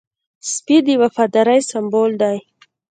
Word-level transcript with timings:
سپي 0.51 0.77
د 0.85 0.87
وفادارۍ 1.01 1.59
سمبول 1.71 2.11
دی. 2.21 2.37